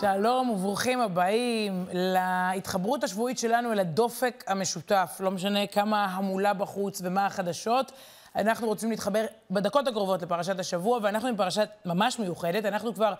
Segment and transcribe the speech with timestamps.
[0.00, 5.16] שלום וברוכים הבאים להתחברות השבועית שלנו אל הדופק המשותף.
[5.20, 7.92] לא משנה כמה המולה בחוץ ומה החדשות.
[8.36, 12.64] אנחנו רוצים להתחבר בדקות הקרובות לפרשת השבוע, ואנחנו עם פרשת ממש מיוחדת.
[12.64, 13.14] אנחנו כבר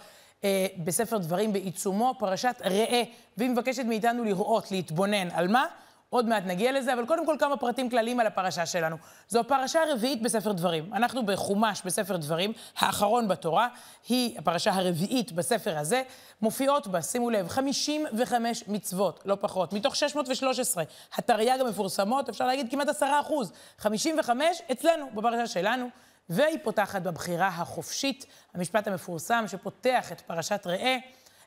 [0.44, 3.02] אה, בספר דברים בעיצומו, פרשת ראה,
[3.36, 5.30] והיא מבקשת מאיתנו לראות, להתבונן.
[5.30, 5.66] על מה?
[6.10, 8.96] עוד מעט נגיע לזה, אבל קודם כל כמה פרטים כלליים על הפרשה שלנו.
[9.28, 10.94] זו הפרשה הרביעית בספר דברים.
[10.94, 13.68] אנחנו בחומש בספר דברים, האחרון בתורה,
[14.08, 16.02] היא הפרשה הרביעית בספר הזה.
[16.42, 20.84] מופיעות בה, שימו לב, 55 מצוות, לא פחות, מתוך 613.
[21.14, 23.52] התרי"ג המפורסמות, אפשר להגיד כמעט 10 אחוז.
[23.78, 25.86] 55 אצלנו, בפרשה שלנו.
[26.28, 30.96] והיא פותחת בבחירה החופשית, המשפט המפורסם שפותח את פרשת ראה.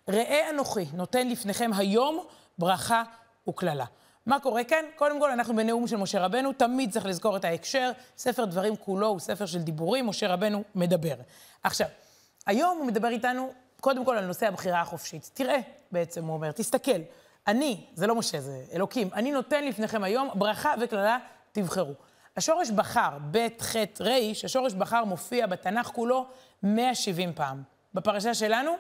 [0.10, 2.26] ראה אנוכי, נותן לפניכם היום
[2.58, 3.04] ברכה
[3.50, 3.86] וקללה.
[4.32, 4.86] מה קורה כאן?
[4.96, 7.92] קודם כל, אנחנו בנאום של משה רבנו, תמיד צריך לזכור את ההקשר.
[8.18, 11.16] ספר דברים כולו הוא ספר של דיבורים, משה רבנו מדבר.
[11.64, 11.88] עכשיו,
[12.46, 15.32] היום הוא מדבר איתנו, קודם כל, על נושא הבחירה החופשית.
[15.34, 15.60] תראה,
[15.92, 17.02] בעצם, הוא אומר, תסתכל.
[17.48, 21.18] אני, זה לא משה, זה אלוקים, אני נותן לפניכם היום ברכה וקללה,
[21.52, 21.94] תבחרו.
[22.38, 24.10] השורש בחר, ב', ח', ר',
[24.44, 26.26] השורש בחר מופיע בתנ"ך כולו
[26.64, 27.64] 170 פעם.
[27.94, 28.72] בפרשה שלנו,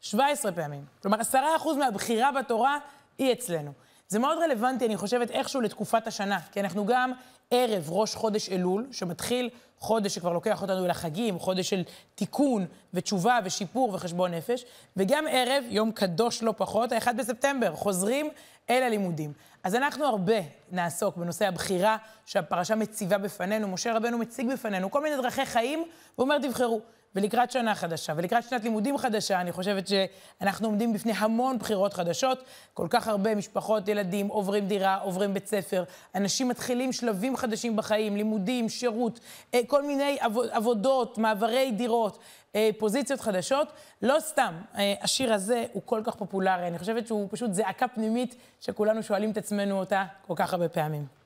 [0.00, 0.84] 17 פעמים.
[1.02, 1.34] כלומר, 10%
[1.78, 2.78] מהבחירה בתורה
[3.18, 3.72] היא אצלנו.
[4.08, 7.12] זה מאוד רלוונטי, אני חושבת, איכשהו לתקופת השנה, כי אנחנו גם
[7.50, 11.82] ערב ראש חודש אלול, שמתחיל חודש שכבר לוקח אותנו אל החגים, חודש של
[12.14, 14.64] תיקון ותשובה ושיפור וחשבון נפש,
[14.96, 18.30] וגם ערב, יום קדוש לא פחות, ה-1 בספטמבר, חוזרים
[18.70, 19.32] אל הלימודים.
[19.64, 20.34] אז אנחנו הרבה
[20.72, 23.68] נעסוק בנושא הבחירה שהפרשה מציבה בפנינו.
[23.68, 26.80] משה רבנו מציג בפנינו כל מיני דרכי חיים, והוא אומר, תבחרו.
[27.14, 32.44] ולקראת שנה חדשה, ולקראת שנת לימודים חדשה, אני חושבת שאנחנו עומדים בפני המון בחירות חדשות.
[32.74, 35.84] כל כך הרבה משפחות, ילדים, עוברים דירה, עוברים בית ספר.
[36.14, 39.20] אנשים מתחילים שלבים חדשים בחיים, לימודים, שירות,
[39.54, 40.18] אה, כל מיני
[40.50, 42.18] עבודות, מעברי דירות,
[42.54, 43.72] אה, פוזיציות חדשות.
[44.02, 46.66] לא סתם, אה, השיר הזה הוא כל כך פופולרי.
[46.68, 51.17] אני חושבת שהוא פשוט זעקה פנימית שכולנו שואלים את עצמנו אותה כל כך הרבה פעמים.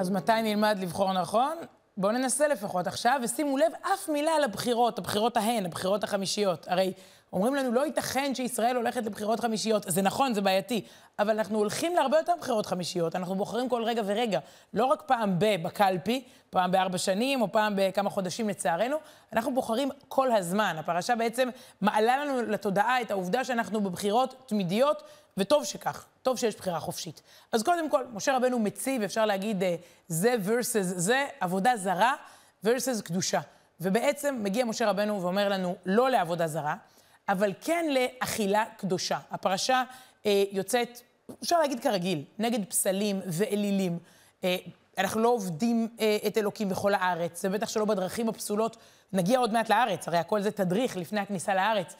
[0.00, 1.56] אז מתי נלמד לבחור נכון?
[1.96, 6.68] בואו ננסה לפחות עכשיו, ושימו לב, אף מילה על הבחירות, הבחירות ההן, הבחירות החמישיות.
[6.68, 6.92] הרי
[7.32, 9.84] אומרים לנו, לא ייתכן שישראל הולכת לבחירות חמישיות.
[9.88, 10.84] זה נכון, זה בעייתי,
[11.18, 14.38] אבל אנחנו הולכים להרבה יותר בחירות חמישיות, אנחנו בוחרים כל רגע ורגע.
[14.74, 18.96] לא רק פעם ב- בקלפי, פעם בארבע שנים, או פעם בכמה חודשים לצערנו,
[19.32, 20.76] אנחנו בוחרים כל הזמן.
[20.78, 21.48] הפרשה בעצם
[21.80, 25.02] מעלה לנו לתודעה את העובדה שאנחנו בבחירות תמידיות,
[25.36, 27.22] וטוב שכך, טוב שיש בחירה חופשית.
[27.52, 29.76] אז קודם כל, משה רבנו מציב, אפשר להגיד, אה,
[30.08, 32.14] זה versus זה, עבודה זרה
[32.64, 33.40] versus קדושה.
[33.80, 36.74] ובעצם מגיע משה רבנו ואומר לנו, לא לעבודה זרה,
[37.30, 39.18] אבל כן לאכילה קדושה.
[39.30, 39.82] הפרשה
[40.26, 41.00] אה, יוצאת,
[41.42, 43.98] אפשר להגיד כרגיל, נגד פסלים ואלילים.
[44.44, 44.56] אה,
[44.98, 48.76] אנחנו לא עובדים אה, את אלוקים בכל הארץ, ובטח שלא בדרכים הפסולות.
[49.12, 51.94] נגיע עוד מעט לארץ, הרי הכל זה תדריך לפני הכניסה לארץ.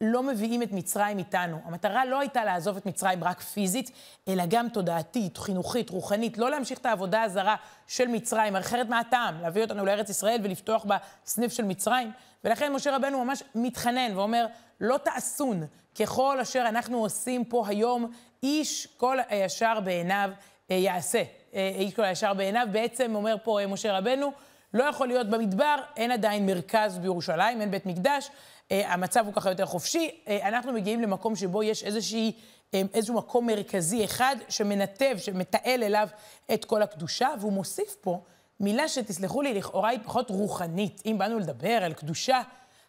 [0.00, 1.58] לא מביאים את מצרים איתנו.
[1.64, 3.90] המטרה לא הייתה לעזוב את מצרים רק פיזית,
[4.28, 6.38] אלא גם תודעתית, חינוכית, רוחנית.
[6.38, 9.42] לא להמשיך את העבודה הזרה של מצרים, אחרת מה הטעם?
[9.42, 12.12] להביא אותנו לארץ ישראל ולפתוח בה סניף של מצרים?
[12.44, 14.46] ולכן משה רבנו ממש מתחנן ואומר,
[14.80, 15.66] לא תעשון
[16.00, 20.30] ככל אשר אנחנו עושים פה היום, איש כל הישר בעיניו
[20.70, 21.22] אה, יעשה.
[21.54, 24.32] אה, איש כל הישר בעיניו, בעצם אומר פה אה, משה רבנו,
[24.74, 28.30] לא יכול להיות במדבר, אין עדיין מרכז בירושלים, אין בית מקדש,
[28.70, 30.10] המצב הוא ככה יותר חופשי.
[30.42, 32.32] אנחנו מגיעים למקום שבו יש איזושהי,
[32.72, 36.08] איזשהו מקום מרכזי אחד שמנתב, שמתעל אליו
[36.54, 38.20] את כל הקדושה, והוא מוסיף פה
[38.60, 41.02] מילה שתסלחו לי, לכאורה היא פחות רוחנית.
[41.06, 42.40] אם באנו לדבר על קדושה,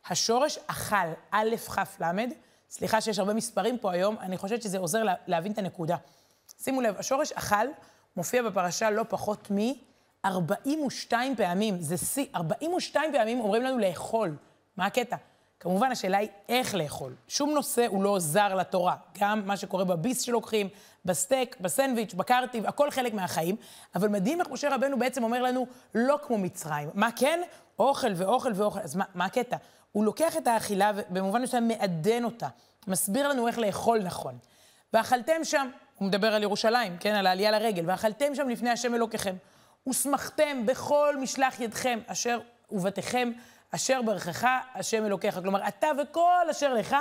[0.08, 0.96] השורש אכל,
[1.32, 2.26] א', כ', ל',
[2.70, 5.96] סליחה שיש הרבה מספרים פה היום, אני חושבת שזה עוזר לה, להבין את הנקודה.
[6.64, 7.68] שימו לב, השורש אכל
[8.16, 11.82] מופיע בפרשה לא פחות מ-42 פעמים.
[11.82, 14.36] זה שיא, 42 פעמים אומרים לנו לאכול.
[14.78, 15.16] מה הקטע?
[15.60, 17.16] כמובן, השאלה היא איך לאכול.
[17.28, 18.96] שום נושא הוא לא זר לתורה.
[19.20, 20.70] גם מה שקורה בביס שלוקחים,
[21.06, 23.56] בסטייק, בסנדוויץ', בקרטיב, הכל חלק מהחיים.
[23.96, 26.90] אבל מדהים איך משה רבנו בעצם אומר לנו, לא כמו מצרים.
[26.94, 27.42] מה כן?
[27.80, 28.80] אוכל ואוכל ואוכל.
[28.80, 29.58] אז מה, מה הקטע?
[29.92, 32.48] הוא לוקח את האכילה ובמובן מסוים מעדן אותה.
[32.88, 34.38] מסביר לנו איך לאכול נכון.
[34.94, 39.36] ואכלתם שם, הוא מדבר על ירושלים, כן, על העלייה לרגל, ואכלתם שם לפני השם אלוקיכם.
[39.90, 42.40] ושמחתם בכל משלח ידכם, אשר
[42.72, 43.32] ובתיכם,
[43.76, 45.40] אשר ברכך השם אלוקיך.
[45.40, 46.96] כלומר, אתה וכל אשר לך,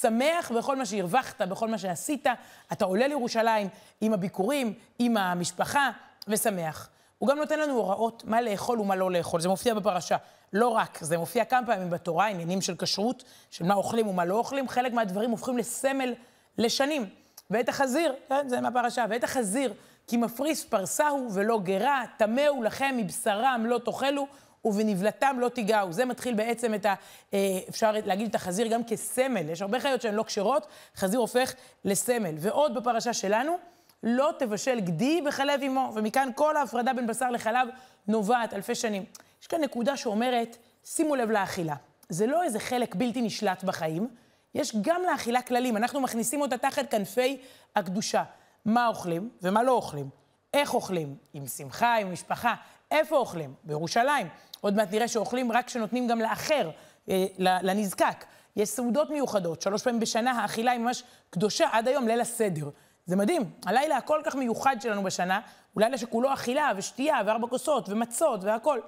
[0.00, 2.26] שמח בכל מה שהרווחת, בכל מה שעשית.
[2.72, 3.68] אתה עולה לירושלים
[4.00, 5.90] עם הביקורים, עם המשפחה,
[6.28, 6.88] ושמח.
[7.18, 10.16] הוא גם נותן לנו הוראות מה לאכול ומה לא לאכול, זה מופיע בפרשה.
[10.52, 14.34] לא רק, זה מופיע כמה פעמים בתורה, עניינים של כשרות, של מה אוכלים ומה לא
[14.34, 16.14] אוכלים, חלק מהדברים הופכים לסמל
[16.58, 17.08] לשנים.
[17.50, 19.74] ואת החזיר, כן, זה מהפרשה, ואת החזיר,
[20.06, 24.26] כי מפריס פרסה הוא ולא גרה, טמא הוא לכם, מבשרם לא תאכלו,
[24.66, 25.92] ובנבלתם לא תיגעו.
[25.92, 26.94] זה מתחיל בעצם את ה...
[27.34, 29.50] אה, אפשר להגיד את החזיר גם כסמל.
[29.50, 30.66] יש הרבה חיות שהן לא כשרות,
[30.96, 31.54] חזיר הופך
[31.84, 32.34] לסמל.
[32.38, 33.56] ועוד בפרשה שלנו,
[34.02, 37.68] לא תבשל גדי בחלב אמו, ומכאן כל ההפרדה בין בשר לחלב
[38.08, 39.04] נובעת אלפי שנים.
[39.42, 41.74] יש כאן נקודה שאומרת, שימו לב לאכילה.
[42.08, 44.08] זה לא איזה חלק בלתי נשלט בחיים,
[44.54, 45.76] יש גם לאכילה כללים.
[45.76, 47.40] אנחנו מכניסים אותה תחת כנפי
[47.76, 48.22] הקדושה.
[48.64, 50.08] מה אוכלים ומה לא אוכלים.
[50.54, 51.16] איך אוכלים?
[51.34, 52.54] עם שמחה, עם משפחה.
[52.90, 53.54] איפה אוכלים?
[53.64, 54.26] בירושלים.
[54.66, 56.70] עוד מעט נראה שאוכלים רק כשנותנים גם לאחר,
[57.08, 58.24] אה, לנזקק.
[58.56, 62.70] יש סעודות מיוחדות, שלוש פעמים בשנה האכילה היא ממש קדושה עד היום, ליל הסדר.
[63.06, 63.50] זה מדהים.
[63.66, 65.40] הלילה הכל כך מיוחד שלנו בשנה,
[65.72, 68.82] הוא לילה שכולו אכילה ושתייה וארבע כוסות ומצות והכול.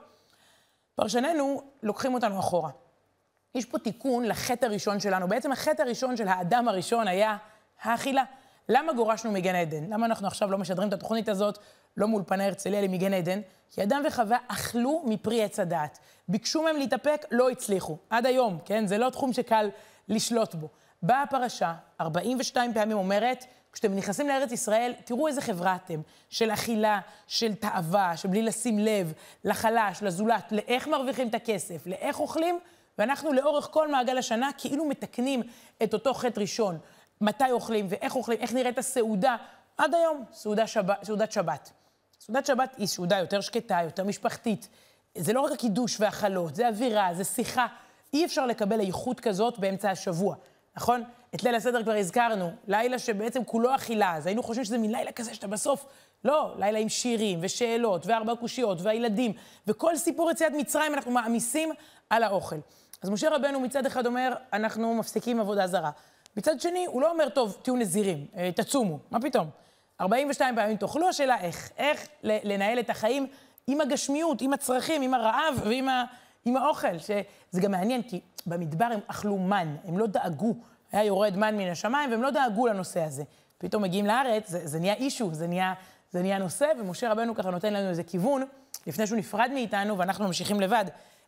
[0.94, 2.70] פרשנינו לוקחים אותנו אחורה.
[3.54, 5.28] יש פה תיקון לחטא הראשון שלנו.
[5.28, 7.36] בעצם החטא הראשון של האדם הראשון היה
[7.82, 8.24] האכילה.
[8.68, 9.84] למה גורשנו מגן עדן?
[9.92, 11.58] למה אנחנו עכשיו לא משדרים את התוכנית הזאת,
[11.96, 13.40] לא מול פני הרצליה, אלא מגן עדן?
[13.70, 15.98] כי אדם וחווה אכלו מפרי עץ הדעת.
[16.28, 17.96] ביקשו מהם להתאפק, לא הצליחו.
[18.10, 18.86] עד היום, כן?
[18.86, 19.70] זה לא תחום שקל
[20.08, 20.68] לשלוט בו.
[21.02, 26.00] באה הפרשה, 42 פעמים אומרת, כשאתם נכנסים לארץ ישראל, תראו איזה חברה אתם,
[26.30, 29.12] של אכילה, של תאווה, של בלי לשים לב,
[29.44, 32.58] לחלש, לזולת, לאיך מרוויחים את הכסף, לאיך אוכלים,
[32.98, 35.42] ואנחנו לאורך כל מעגל השנה כאילו מתקנים
[35.82, 36.78] את אותו חטא ראשון.
[37.20, 39.36] מתי אוכלים ואיך אוכלים, איך נראית הסעודה,
[39.78, 41.72] עד היום, סעודה שבת, סעודת שבת.
[42.20, 44.68] סעודת שבת היא סעודה יותר שקטה, יותר משפחתית.
[45.18, 47.66] זה לא רק הקידוש והחלות, זה אווירה, זה שיחה.
[48.12, 50.34] אי אפשר לקבל איכות כזאת באמצע השבוע,
[50.76, 51.02] נכון?
[51.34, 55.12] את ליל הסדר כבר הזכרנו, לילה שבעצם כולו אכילה, אז היינו חושבים שזה מין לילה
[55.12, 55.86] כזה שאתה בסוף,
[56.24, 59.32] לא, לילה עם שירים ושאלות וארבע קושיות והילדים,
[59.66, 61.70] וכל סיפור יציאת מצרים אנחנו מעמיסים
[62.10, 62.56] על האוכל.
[63.02, 65.90] אז משה רבנו מצד אחד אומר, אנחנו מפסיקים עבודה זרה.
[66.38, 69.50] מצד שני, הוא לא אומר, טוב, תהיו נזירים, אה, תצומו, מה פתאום?
[70.00, 71.70] 42 פעמים תאכלו, השאלה איך.
[71.78, 73.26] איך לנהל את החיים
[73.66, 76.04] עם הגשמיות, עם הצרכים, עם הרעב ועם ה,
[76.44, 76.98] עם האוכל.
[76.98, 80.54] שזה גם מעניין, כי במדבר הם אכלו מן, הם לא דאגו.
[80.92, 83.22] היה יורד מן מן השמיים, והם לא דאגו לנושא הזה.
[83.58, 85.74] פתאום מגיעים לארץ, זה, זה נהיה אישו, זה נהיה,
[86.10, 88.44] זה נהיה נושא, ומשה רבנו ככה נותן לנו איזה כיוון,
[88.86, 90.84] לפני שהוא נפרד מאיתנו, ואנחנו ממשיכים לבד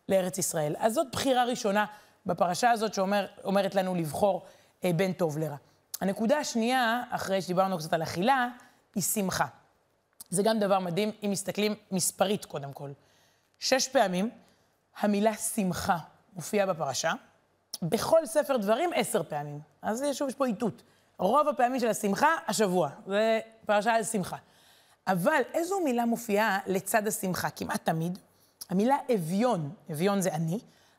[0.08, 0.74] לארץ ישראל.
[0.78, 1.84] אז זאת בחירה ראשונה
[2.26, 4.42] בפרשה הזאת שאומרת לנו לבחור
[4.82, 5.56] בין טוב לרע.
[6.00, 8.48] הנקודה השנייה, אחרי שדיברנו קצת על אכילה,
[8.94, 9.46] היא שמחה.
[10.30, 12.90] זה גם דבר מדהים, אם מסתכלים מספרית קודם כל.
[13.58, 14.30] שש פעמים
[15.00, 15.98] המילה שמחה
[16.32, 17.12] מופיעה בפרשה,
[17.82, 19.60] בכל ספר דברים עשר פעמים.
[19.82, 20.82] אז שוב, יש פה איתות.
[21.18, 22.90] רוב הפעמים של השמחה, השבוע.
[23.06, 24.36] זה פרשה על שמחה.
[25.06, 27.50] אבל איזו מילה מופיעה לצד השמחה?
[27.50, 28.18] כמעט תמיד.
[28.70, 30.58] המילה אביון, אביון זה אני,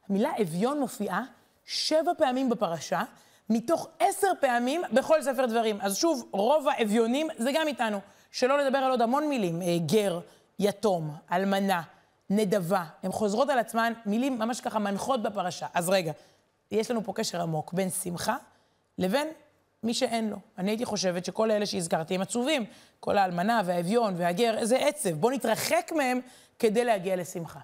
[0.10, 1.24] המילה אביון מופיעה
[1.66, 3.04] שבע פעמים בפרשה,
[3.52, 5.78] מתוך עשר פעמים בכל ספר דברים.
[5.82, 8.00] אז שוב, רוב האביונים זה גם איתנו.
[8.32, 10.20] שלא לדבר על עוד המון מילים, אה, גר,
[10.60, 11.82] יתום, אלמנה,
[12.30, 12.84] נדבה.
[13.04, 15.68] הן חוזרות על עצמן, מילים ממש ככה מנחות בפרשה.
[15.74, 16.12] אז רגע,
[16.72, 18.36] יש לנו פה קשר עמוק בין שמחה
[18.98, 19.28] לבין
[19.84, 20.38] מי שאין לו.
[20.58, 22.66] אני הייתי חושבת שכל אלה שהזכרתי הם עצובים.
[23.00, 25.10] כל האלמנה והאביון והגר, איזה עצב.
[25.10, 26.20] בואו נתרחק מהם
[26.60, 27.60] כדי להגיע לשמחה.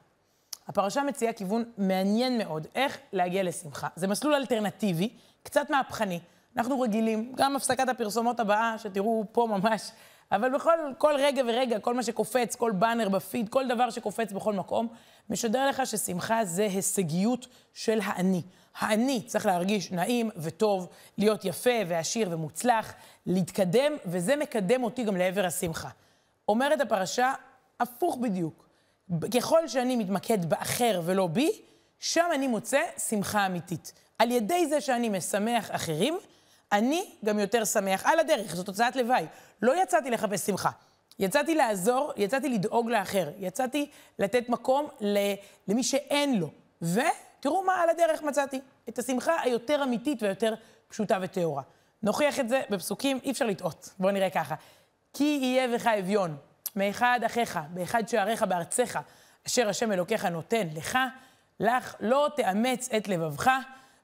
[0.67, 3.87] הפרשה מציעה כיוון מעניין מאוד, איך להגיע לשמחה.
[3.95, 5.09] זה מסלול אלטרנטיבי,
[5.47, 6.19] קצת מהפכני.
[6.57, 9.91] אנחנו רגילים, גם הפסקת הפרסומות הבאה, שתראו פה ממש,
[10.31, 14.53] אבל בכל כל רגע ורגע, כל מה שקופץ, כל באנר בפיד, כל דבר שקופץ בכל
[14.53, 14.87] מקום,
[15.29, 18.41] משדר לך ששמחה זה הישגיות של האני.
[18.77, 20.87] האני צריך להרגיש נעים וטוב,
[21.17, 22.93] להיות יפה ועשיר ומוצלח,
[23.25, 25.89] להתקדם, וזה מקדם אותי גם לעבר השמחה.
[26.49, 27.33] אומרת הפרשה,
[27.79, 28.67] הפוך בדיוק.
[29.35, 31.51] ככל שאני מתמקד באחר ולא בי,
[31.99, 33.93] שם אני מוצא שמחה אמיתית.
[34.19, 36.17] על ידי זה שאני משמח אחרים,
[36.71, 39.25] אני גם יותר שמח על הדרך, זו תוצאת לוואי.
[39.61, 40.69] לא יצאתי לחפש שמחה.
[41.19, 43.89] יצאתי לעזור, יצאתי לדאוג לאחר, יצאתי
[44.19, 44.87] לתת מקום
[45.67, 46.49] למי שאין לו.
[46.81, 48.59] ותראו מה על הדרך מצאתי.
[48.89, 50.53] את השמחה היותר אמיתית והיותר
[50.87, 51.63] פשוטה וטהורה.
[52.03, 53.89] נוכיח את זה בפסוקים, אי אפשר לטעות.
[53.99, 54.55] בואו נראה ככה.
[55.13, 56.37] כי יהיה בך אביון,
[56.75, 58.99] מאחד אחיך, באחד שעריך בארצך,
[59.47, 60.97] אשר השם אלוקיך נותן לך,
[61.59, 63.51] לך לא תאמץ את לבבך,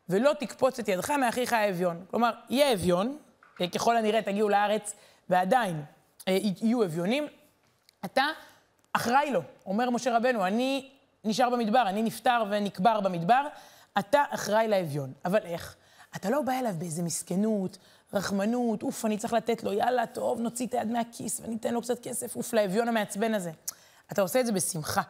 [0.10, 2.06] ולא תקפוץ את ידך מאחיך האביון.
[2.12, 3.18] כלומר, יהיה אביון,
[3.62, 4.96] אה, ככל הנראה תגיעו לארץ
[5.30, 5.84] ועדיין
[6.28, 7.28] אה, יהיו אביונים,
[8.06, 8.24] אתה
[8.94, 9.42] אחראי לו.
[9.66, 10.90] אומר משה רבנו, אני
[11.24, 13.48] נשאר במדבר, אני נפטר ונקבר במדבר,
[14.00, 15.14] אתה אחראי לאביון.
[15.26, 15.76] אבל איך?
[16.16, 17.78] אתה לא בא אליו באיזה מסכנות,
[18.14, 22.00] רחמנות, אוף, אני צריך לתת לו, יאללה, טוב, נוציא את היד מהכיס וניתן לו קצת
[22.04, 23.52] כסף, אוף, לאביון המעצבן הזה.
[24.12, 25.02] אתה עושה את זה בשמחה.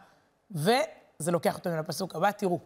[1.24, 2.58] וזה לוקח אותנו לפסוק הבא, תראו.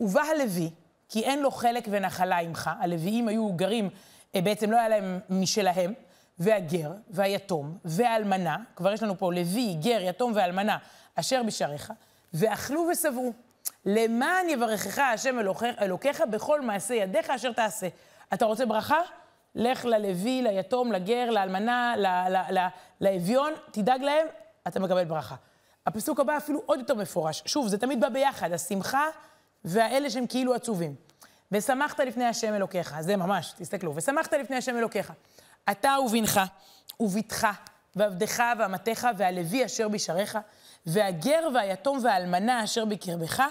[0.00, 0.70] ובא הלוי,
[1.08, 3.90] כי אין לו חלק ונחלה עמך, הלוויים היו גרים,
[4.34, 5.92] אה, בעצם לא היה להם משלהם,
[6.38, 10.78] והגר, והיתום, והאלמנה, כבר יש לנו פה לוי, גר, יתום ואלמנה,
[11.14, 11.92] אשר בשעריך,
[12.34, 13.32] ואכלו ושבעו.
[13.86, 15.36] למען יברכך השם
[15.80, 17.88] אלוקיך בכל מעשה ידיך אשר תעשה.
[18.34, 18.98] אתה רוצה ברכה?
[19.54, 21.94] לך ללוי, ליתום, לגר, לאלמנה,
[23.00, 24.26] לאביון, תדאג להם,
[24.66, 25.34] אתה מקבל ברכה.
[25.86, 27.42] הפסוק הבא אפילו עוד יותר מפורש.
[27.46, 29.04] שוב, זה תמיד בא ביחד, השמחה
[29.64, 30.94] והאלה שהם כאילו עצובים.
[31.52, 35.12] ושמחת לפני השם אלוקיך, זה ממש, תסתכלו, ושמחת לפני השם אלוקיך.
[35.70, 36.40] אתה ובנך,
[37.00, 37.46] ובתך,
[37.96, 40.38] ועבדך ואמתך, והלוי אשר בשעריך,
[40.86, 43.42] והגר והיתום והאלמנה אשר בקרבך,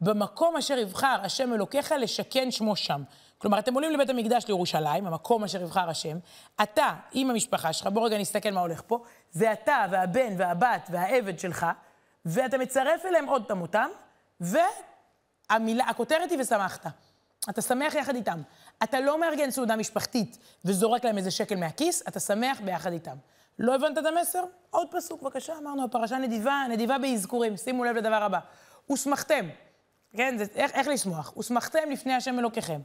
[0.00, 3.02] במקום אשר יבחר השם אלוקיך לשכן שמו שם.
[3.42, 6.18] כלומר, אתם עולים לבית המקדש לירושלים, המקום אשר יבחר השם,
[6.62, 11.38] אתה עם המשפחה שלך, בוא רגע נסתכל מה הולך פה, זה אתה והבן והבת והעבד
[11.38, 11.66] שלך,
[12.26, 13.88] ואתה מצרף אליהם עוד תמותם,
[14.40, 16.86] והכותרת היא ושמחת.
[17.50, 18.42] אתה שמח יחד איתם.
[18.82, 23.16] אתה לא מארגן סעודה משפחתית וזורק להם איזה שקל מהכיס, אתה שמח ביחד איתם.
[23.58, 24.44] לא הבנת את המסר?
[24.70, 28.38] עוד פסוק, בבקשה, אמרנו, הפרשה נדיבה, נדיבה באזכורים, שימו לב לדבר הבא.
[28.92, 29.48] ושמחתם,
[30.16, 31.36] כן, זה, איך, איך לשמוח?
[31.36, 32.80] ושמחתם לפני השם אלוקיכם.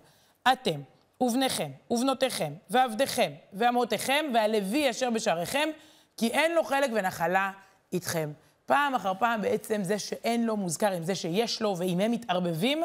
[0.51, 0.82] אתם,
[1.22, 5.70] ובניכם, ובנותיכם, ועבדיכם, ואמותיכם, והלוי אשר בשעריכם,
[6.18, 7.51] כי אין לו חלק ונחלה
[7.94, 8.32] איתכם.
[8.66, 12.84] פעם אחר פעם בעצם זה שאין לו מוזכר עם זה שיש לו, ואם הם מתערבבים,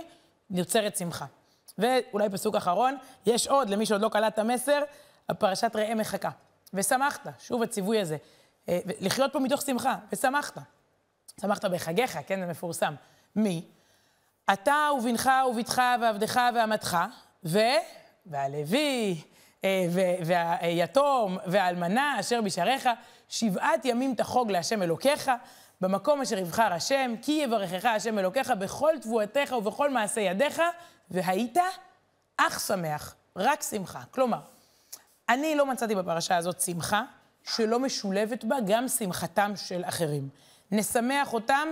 [0.50, 1.26] נוצרת שמחה.
[1.78, 4.82] ואולי פסוק אחרון, יש עוד, למי שעוד לא קלט את המסר,
[5.28, 6.30] הפרשת ראה מחכה.
[6.74, 8.16] ושמחת, שוב הציווי הזה,
[8.68, 10.58] אה, לחיות פה מתוך שמחה, ושמחת.
[11.40, 12.94] שמחת בחגיך, כן, זה מפורסם.
[13.36, 13.64] מי?
[14.52, 16.96] אתה ובנך ובתך ועבדך ואמתך,
[17.44, 17.58] ו...
[18.26, 19.20] והלוי,
[19.64, 19.86] אה,
[20.24, 22.88] והיתום והאלמנה אשר בשעריך,
[23.28, 25.30] שבעת ימים תחוג להשם אלוקיך,
[25.80, 30.62] במקום אשר יבחר השם, כי יברכך השם אלוקיך בכל תבואתך ובכל מעשה ידיך,
[31.10, 31.56] והיית
[32.36, 34.02] אך שמח, רק שמחה.
[34.10, 34.40] כלומר,
[35.28, 37.02] אני לא מצאתי בפרשה הזאת שמחה
[37.44, 40.28] שלא משולבת בה גם שמחתם של אחרים.
[40.70, 41.68] נשמח אותם,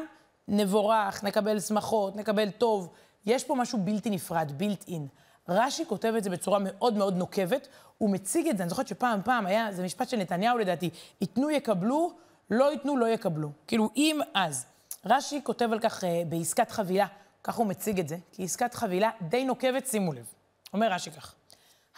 [0.49, 2.93] נבורך, נקבל שמחות, נקבל טוב.
[3.27, 5.09] יש פה משהו בלתי נפרד, בילט אין.
[5.51, 9.23] רש"י כותב את זה בצורה מאוד מאוד נוקבת, הוא מציג את זה, אני זוכרת שפעם,
[9.25, 10.91] פעם היה, זה משפט של נתניהו לדעתי,
[11.21, 12.13] ייתנו יקבלו,
[12.51, 13.51] לא ייתנו לא יקבלו.
[13.67, 14.67] כאילו, אם אז.
[15.07, 17.07] רש"י כותב על כך uh, בעסקת חבילה,
[17.45, 20.27] כך הוא מציג את זה, כי עסקת חבילה די נוקבת, שימו לב.
[20.73, 21.35] אומר רש"י כך,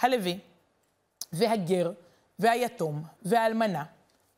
[0.00, 0.38] הלוי
[1.32, 1.92] והגר
[2.38, 3.84] והיתום והאלמנה,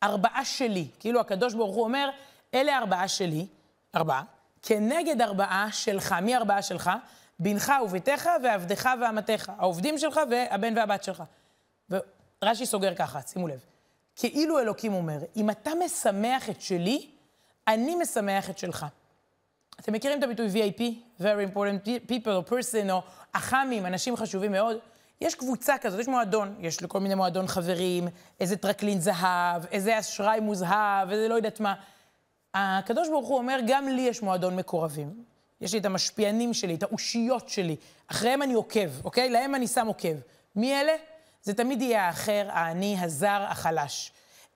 [0.03, 2.09] ארבעה שלי, כאילו הקדוש ברוך הוא אומר,
[2.53, 3.47] אלה ארבעה שלי,
[3.95, 4.23] ארבעה,
[4.61, 6.15] כנגד ארבעה שלך.
[6.21, 6.91] מי ארבעה שלך?
[7.39, 11.23] בנך וביתך ועבדך ואמתך, העובדים שלך והבן והבת שלך.
[11.89, 13.65] ורש"י סוגר ככה, שימו לב.
[14.15, 17.09] כאילו אלוקים אומר, אם אתה משמח את שלי,
[17.67, 18.85] אני משמח את שלך.
[19.79, 20.81] אתם מכירים את הביטוי VIP,
[21.21, 23.01] Very Important People, או Person, או
[23.31, 24.77] אח"מים, אנשים חשובים מאוד?
[25.21, 28.07] יש קבוצה כזאת, יש מועדון, יש לכל מיני מועדון חברים,
[28.39, 31.73] איזה טרקלין זהב, איזה אשראי מוזהב, איזה לא יודעת מה.
[32.53, 35.23] הקדוש ברוך הוא אומר, גם לי יש מועדון מקורבים.
[35.65, 37.75] יש לי את המשפיענים שלי, את האושיות שלי.
[38.07, 39.29] אחריהם אני עוקב, אוקיי?
[39.29, 40.15] להם אני שם עוקב.
[40.55, 40.93] מי אלה?
[41.41, 44.11] זה תמיד יהיה האחר, העני, הזר, החלש.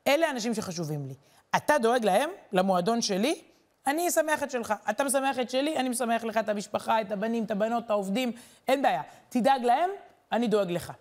[0.07, 1.13] אלה האנשים שחשובים לי.
[1.55, 3.41] אתה דואג להם, למועדון שלי,
[3.87, 4.73] אני אשמח את שלך.
[4.89, 8.31] אתה משמח את שלי, אני משמח לך את המשפחה, את הבנים, את הבנות, את העובדים,
[8.67, 9.01] אין בעיה.
[9.29, 9.89] תדאג להם,
[10.31, 10.91] אני דואג לך.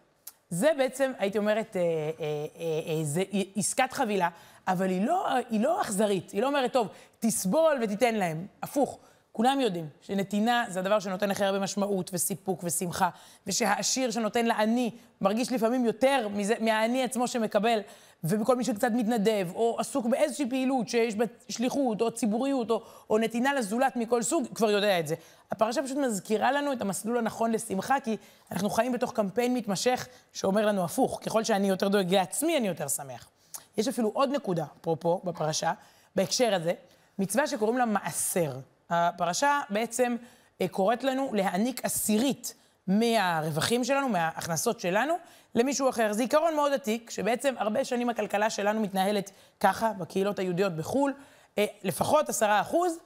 [0.50, 3.22] זה בעצם, הייתי אומרת, אה, אה, אה, זה
[3.56, 4.28] עסקת חבילה,
[4.68, 6.30] אבל היא לא, היא לא אכזרית.
[6.30, 6.88] היא לא אומרת, טוב,
[7.18, 8.46] תסבול ותיתן להם.
[8.62, 8.98] הפוך.
[9.38, 13.08] כולם יודעים שנתינה זה הדבר שנותן הכי הרבה משמעות וסיפוק ושמחה,
[13.46, 14.90] ושהעשיר שנותן לעני
[15.20, 17.80] מרגיש לפעמים יותר מזה, מהעני עצמו שמקבל,
[18.24, 23.18] וכל מי שקצת מתנדב, או עסוק באיזושהי פעילות שיש בה שליחות, או ציבוריות, או, או
[23.18, 25.14] נתינה לזולת מכל סוג, כבר יודע את זה.
[25.50, 28.16] הפרשה פשוט מזכירה לנו את המסלול הנכון לשמחה, כי
[28.52, 32.88] אנחנו חיים בתוך קמפיין מתמשך שאומר לנו הפוך, ככל שאני יותר דואג לעצמי, אני יותר
[32.88, 33.28] שמח.
[33.76, 35.72] יש אפילו עוד נקודה, אפרופו, בפרשה,
[36.16, 36.72] בהקשר הזה,
[37.18, 38.52] מצווה שקוראים לה מעשר.
[38.90, 40.16] הפרשה בעצם
[40.60, 42.54] אה, קוראת לנו להעניק עשירית
[42.86, 45.14] מהרווחים שלנו, מההכנסות שלנו,
[45.54, 46.12] למישהו אחר.
[46.12, 49.30] זה עיקרון מאוד עתיק, שבעצם הרבה שנים הכלכלה שלנו מתנהלת
[49.60, 51.14] ככה, בקהילות היהודיות בחו"ל,
[51.58, 52.98] אה, לפחות עשרה אחוז,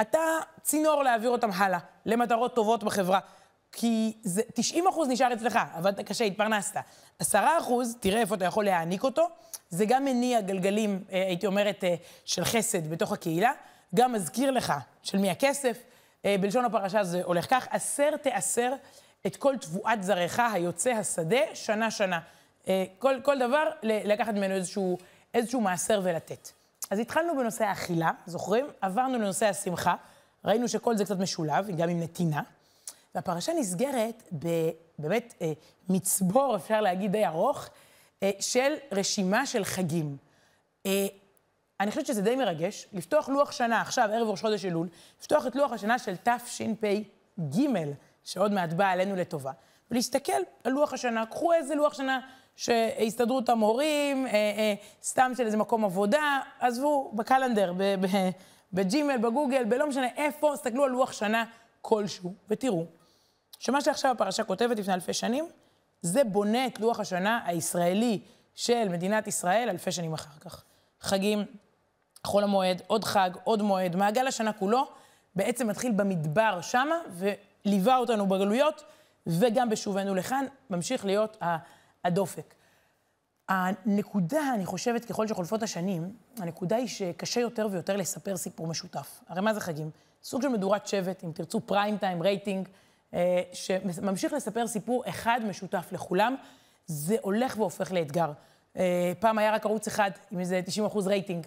[0.00, 0.18] אתה
[0.62, 3.18] צינור להעביר אותם הלאה, למטרות טובות בחברה.
[3.72, 6.76] כי זה, 90 אחוז נשאר אצלך, עבדת קשה, התפרנסת.
[7.18, 9.28] 10 אחוז, תראה איפה אתה יכול להעניק אותו,
[9.70, 11.84] זה גם מניע גלגלים, אה, הייתי אומרת,
[12.24, 13.52] של חסד בתוך הקהילה.
[13.94, 15.82] גם מזכיר לך של מי הכסף.
[16.24, 18.72] אה, בלשון הפרשה זה הולך כך, עשר תעשר
[19.26, 22.20] את כל תבואת זרעך היוצא השדה שנה-שנה.
[22.68, 24.98] אה, כל, כל דבר, לקחת ממנו איזשהו,
[25.34, 26.50] איזשהו מעשר ולתת.
[26.90, 28.66] אז התחלנו בנושא האכילה, זוכרים?
[28.80, 29.94] עברנו לנושא השמחה,
[30.44, 32.42] ראינו שכל זה קצת משולב, גם עם נתינה.
[33.14, 35.52] והפרשה נסגרת בבאמת אה,
[35.88, 37.68] מצבור, אפשר להגיד, די ארוך,
[38.22, 40.16] אה, של רשימה של חגים.
[40.86, 41.06] אה,
[41.80, 44.88] אני חושבת שזה די מרגש, לפתוח לוח שנה, עכשיו, ערב ראש חודש אלול,
[45.20, 47.62] לפתוח את לוח השנה של תשפ"ג,
[48.24, 49.52] שעוד מעט בא עלינו לטובה,
[49.90, 50.32] ולהסתכל
[50.64, 51.26] על לוח השנה.
[51.26, 52.20] קחו איזה לוח שנה
[52.56, 57.72] שהסתדרות המורים, אה, אה, סתם של איזה מקום עבודה, עזבו, בקלנדר,
[58.72, 61.44] בג'ימל, בגוגל, בלא משנה איפה, תסתכלו על לוח שנה
[61.82, 62.84] כלשהו, ותראו
[63.58, 65.48] שמה שעכשיו הפרשה כותבת לפני אלפי שנים,
[66.02, 68.20] זה בונה את לוח השנה הישראלי
[68.54, 70.64] של מדינת ישראל אלפי שנים אחר כך.
[71.00, 71.44] חגים,
[72.24, 74.86] חול המועד, עוד חג, עוד מועד, מעגל השנה כולו,
[75.34, 78.84] בעצם מתחיל במדבר שמה, וליווה אותנו בגלויות,
[79.26, 81.42] וגם בשובנו לכאן, ממשיך להיות
[82.04, 82.54] הדופק.
[83.48, 89.20] הנקודה, אני חושבת, ככל שחולפות השנים, הנקודה היא שקשה יותר ויותר לספר סיפור משותף.
[89.28, 89.90] הרי מה זה חגים?
[90.22, 92.68] סוג של מדורת שבט, אם תרצו פריים טיים, רייטינג,
[93.14, 96.36] אה, שממשיך לספר סיפור אחד משותף לכולם,
[96.86, 98.32] זה הולך והופך לאתגר.
[98.76, 101.46] אה, פעם היה רק ערוץ אחד עם איזה 90 אחוז רייטינג,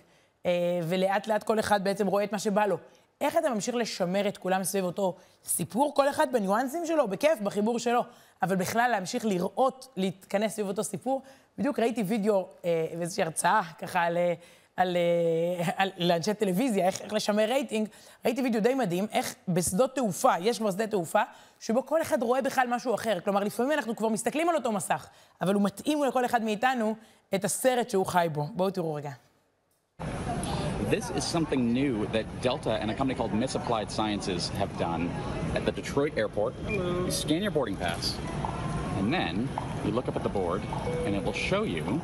[0.83, 2.77] ולאט לאט כל אחד בעצם רואה את מה שבא לו.
[3.21, 7.79] איך אתה ממשיך לשמר את כולם סביב אותו סיפור, כל אחד בניואנסים שלו, בכיף, בחיבור
[7.79, 8.01] שלו,
[8.41, 11.21] אבל בכלל להמשיך לראות, להתכנס סביב אותו סיפור.
[11.57, 12.47] בדיוק ראיתי וידאו
[12.97, 14.17] ואיזושהי הרצאה ככה על...
[14.77, 14.97] על,
[15.75, 17.87] על, לאנשי טלוויזיה, איך, איך לשמר רייטינג,
[18.25, 21.21] ראיתי וידאו די מדהים, איך בשדות תעופה, יש כבר שדה תעופה,
[21.59, 23.19] שבו כל אחד רואה בכלל משהו אחר.
[23.19, 25.07] כלומר, לפעמים אנחנו כבר מסתכלים על אותו מסך,
[25.41, 26.95] אבל הוא מתאים לכל אחד מאיתנו
[27.35, 28.43] את הסרט שהוא חי בו.
[28.43, 29.11] בואו תראו רגע.
[30.89, 35.09] This is something new that Delta and a company called Misapplied Sciences have done
[35.55, 36.53] at the Detroit airport.
[36.65, 37.05] Hello.
[37.05, 38.17] You scan your boarding pass,
[38.97, 39.47] and then
[39.85, 40.61] you look up at the board,
[41.05, 42.01] and it will show you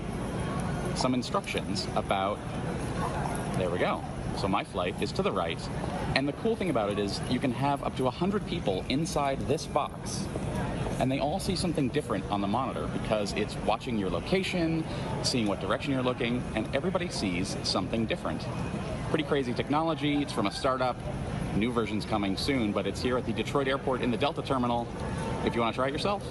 [0.95, 2.39] some instructions about.
[3.57, 4.03] There we go.
[4.37, 5.59] So my flight is to the right.
[6.15, 9.39] And the cool thing about it is you can have up to 100 people inside
[9.47, 10.25] this box
[11.00, 14.84] And they all see something different on the monitor because it's watching your location,
[15.22, 18.40] seeing what direction you're looking, and everybody sees something different.
[19.10, 20.14] Pretty crazy technology.
[20.22, 20.96] It's from a startup.
[21.56, 24.86] New version's coming soon, but it's here at the Detroit airport in the Delta terminal.
[25.46, 26.22] If you want to try it yourself,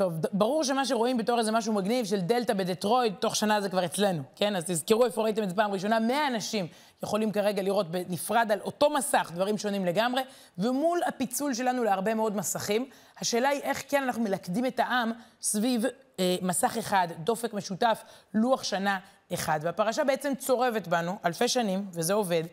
[0.00, 3.84] טוב, ברור שמה שרואים בתור איזה משהו מגניב של דלתא בדטרויד, תוך שנה זה כבר
[3.84, 4.56] אצלנו, כן?
[4.56, 6.00] אז תזכרו איפה ראיתם את זה פעם ראשונה.
[6.00, 6.66] 100 אנשים
[7.03, 10.21] יכולים כרגע לראות בנפרד על אותו מסך דברים שונים לגמרי,
[10.57, 15.85] ומול הפיצול שלנו להרבה מאוד מסכים, השאלה היא איך כן אנחנו מלכדים את העם סביב
[16.19, 18.03] אה, מסך אחד, דופק משותף,
[18.33, 18.99] לוח שנה
[19.33, 19.59] אחד.
[19.63, 22.43] והפרשה בעצם צורבת בנו אלפי שנים, וזה עובד.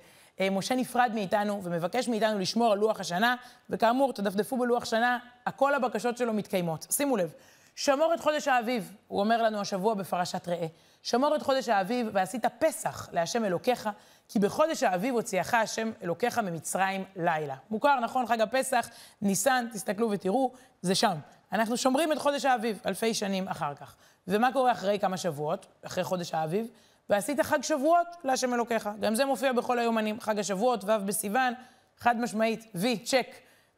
[0.40, 3.36] אה, משה נפרד מאיתנו ומבקש מאיתנו לשמור על לוח השנה,
[3.70, 6.86] וכאמור, תדפדפו בלוח שנה, הכל הבקשות שלו מתקיימות.
[6.90, 7.32] שימו לב,
[7.76, 10.66] שמור את חודש האביב, הוא אומר לנו השבוע בפרשת ראה.
[11.02, 13.88] שמור את חודש האביב ועשית פסח להשם אלוקיך,
[14.32, 17.54] כי בחודש האביב הוציאך השם אלוקיך ממצרים לילה.
[17.70, 18.26] מוכר, נכון?
[18.26, 18.88] חג הפסח,
[19.22, 21.16] ניסן, תסתכלו ותראו, זה שם.
[21.52, 23.94] אנחנו שומרים את חודש האביב אלפי שנים אחר כך.
[24.28, 26.66] ומה קורה אחרי כמה שבועות, אחרי חודש האביב?
[27.10, 28.90] ועשית חג שבועות להשם אלוקיך.
[29.00, 31.54] גם זה מופיע בכל היומנים, חג השבועות, ו' בסיוון,
[31.98, 33.26] חד משמעית, וי, צ'ק.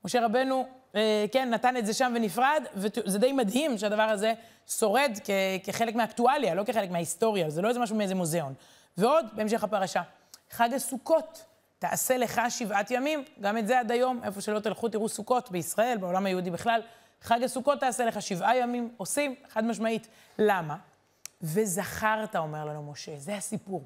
[0.05, 4.33] משה רבנו, אה, כן, נתן את זה שם ונפרד, וזה די מדהים שהדבר הזה
[4.69, 5.31] שורד כ-
[5.65, 8.55] כחלק מהאקטואליה, לא כחלק מההיסטוריה, זה לא איזה משהו מאיזה מוזיאון.
[8.97, 10.03] ועוד, בהמשך הפרשה,
[10.57, 11.45] חג הסוכות,
[11.79, 15.99] תעשה לך שבעת ימים, גם את זה עד היום, איפה שלא תלכו תראו סוכות, בישראל,
[15.99, 16.81] בעולם היהודי בכלל,
[17.23, 20.09] חג הסוכות תעשה לך שבעה ימים, עושים, חד משמעית.
[20.39, 20.77] למה?
[21.43, 23.83] וזכרת, אומר לנו משה, זה הסיפור.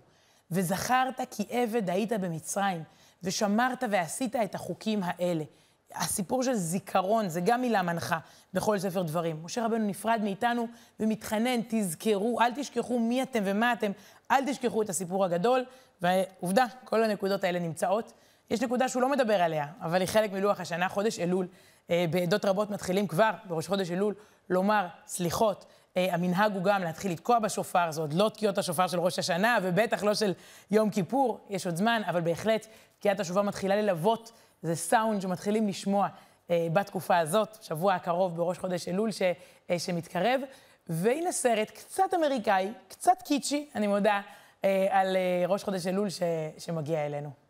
[0.51, 2.83] וזכרת כי עבד היית במצרים,
[3.23, 5.45] ושמרת ועשית את החוקים האלה.
[5.95, 8.19] הסיפור של זיכרון, זה גם מילה מנחה
[8.55, 9.41] בכל ספר דברים.
[9.43, 10.69] משה רבנו נפרד מאיתנו
[11.01, 13.93] ומתחנן, תזכרו, אל תשכחו מי אתם ומה אתם,
[14.31, 15.65] אל תשכחו את הסיפור הגדול.
[16.03, 18.13] ועובדה, כל הנקודות האלה נמצאות.
[18.51, 21.47] יש נקודה שהוא לא מדבר עליה, אבל היא חלק מלוח השנה, חודש אלול.
[21.91, 24.15] אה, בעדות רבות מתחילים כבר, בראש חודש אלול,
[24.51, 25.65] לומר סליחות,
[25.97, 29.59] אה, המנהג הוא גם להתחיל לתקוע בשופר, זה עוד לא תקיעות השופר של ראש השנה,
[29.63, 30.33] ובטח לא של
[30.71, 32.67] יום כיפור, יש עוד זמן, אבל בהחלט
[32.99, 36.09] תקיעת השופר מתחילה ללוות, זה סאונד שמתחילים לשמוע
[36.51, 39.23] אה, בתקופה הזאת, שבוע הקרוב בראש חודש אלול ש,
[39.71, 40.41] אה, שמתקרב.
[40.89, 44.21] והנה סרט קצת אמריקאי, קצת קיצ'י, אני מודה,
[44.65, 46.23] אה, על אה, ראש חודש אלול ש,
[46.59, 47.48] שמגיע אלינו.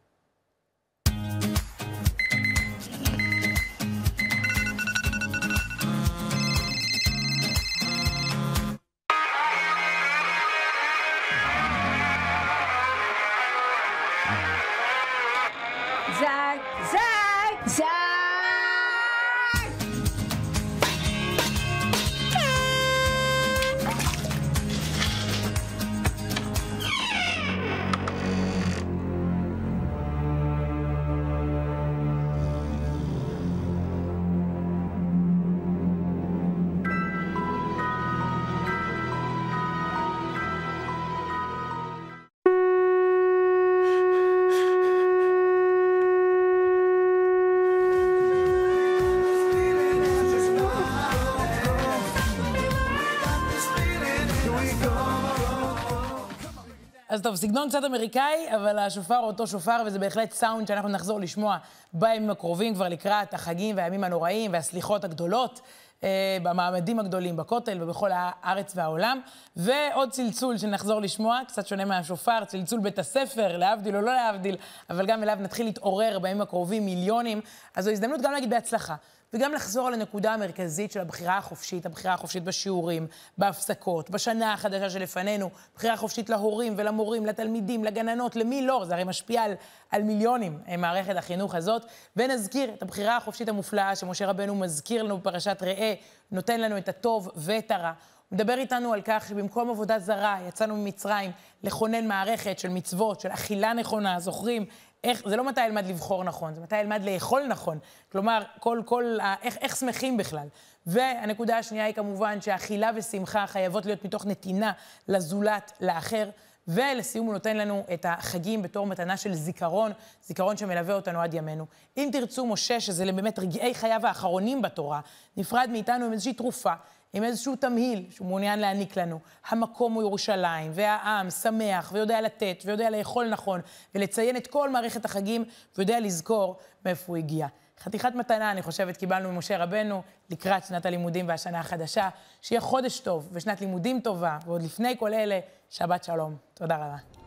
[57.19, 61.21] אז טוב, סגנון קצת אמריקאי, אבל השופר הוא אותו שופר, וזה בהחלט סאונד שאנחנו נחזור
[61.21, 61.57] לשמוע
[61.93, 65.61] בימים הקרובים, כבר לקראת החגים והימים הנוראים והסליחות הגדולות.
[66.05, 69.21] אה, במעמדים הגדולים בכותל ובכל הארץ והעולם.
[69.57, 74.57] ועוד צלצול שנחזור לשמוע, קצת שונה מהשופר, צלצול בית הספר, להבדיל או לא להבדיל,
[74.91, 77.41] אבל גם אליו נתחיל להתעורר בימים הקרובים מיליונים.
[77.77, 78.95] אז זו הזדמנות גם להגיד בהצלחה.
[79.33, 83.07] וגם לחזור על הנקודה המרכזית של הבחירה החופשית, הבחירה החופשית בשיעורים,
[83.39, 89.43] בהפסקות, בשנה החדשה שלפנינו, בחירה חופשית להורים ולמורים, לתלמידים, לגננות, למי לא, זה הרי משפיע
[89.43, 89.55] על,
[89.91, 91.85] על מיליונים, אה, מערכת החינוך הזאת.
[92.17, 95.95] ונזכיר את הבחירה החופשית המופלאה שמשה רבנו מזכיר לנו בפרשת ראה,
[96.31, 97.93] נותן לנו את הטוב ואת הרע.
[98.29, 101.31] הוא מדבר איתנו על כך שבמקום עבודה זרה, יצאנו ממצרים
[101.63, 104.67] לכונן מערכת של מצוות, של אכילה נכונה, זוכרים?
[105.05, 107.79] איך, זה לא מתי אלמד לבחור נכון, זה מתי אלמד לאכול נכון.
[108.13, 110.49] כלומר, כל, כל, איך, איך שמחים בכלל.
[110.87, 114.73] והנקודה השנייה היא כמובן שאכילה ושמחה חייבות להיות מתוך נתינה
[115.09, 116.31] לזולת, לאחר.
[116.69, 119.93] ולסיום הוא נותן לנו את החגים בתור מתנה של זיכרון,
[120.27, 121.67] זיכרון שמלווה אותנו עד ימינו.
[121.97, 125.01] אם תרצו, משה, שזה באמת רגעי חייו האחרונים בתורה,
[125.37, 126.73] נפרד מאיתנו עם איזושהי תרופה,
[127.13, 129.19] עם איזשהו תמהיל שהוא מעוניין להעניק לנו.
[129.49, 133.61] המקום הוא ירושלים, והעם שמח, ויודע לתת, ויודע לאכול נכון,
[133.95, 135.45] ולציין את כל מערכת החגים,
[135.79, 137.47] ויודע לזכור מאיפה הוא הגיע.
[137.81, 142.09] חתיכת מתנה, אני חושבת, קיבלנו ממשה רבנו לקראת שנת הלימודים והשנה החדשה.
[142.43, 145.41] שיהיה חודש טוב ושנת לימודים טובה, ועוד לפני כל אלה,
[145.71, 146.37] שבת שלום.
[146.55, 147.18] תודה רבה.